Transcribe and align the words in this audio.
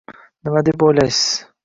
Nima 0.47 0.63
deb 0.69 0.87
o‘ylaysiz? 0.87 1.31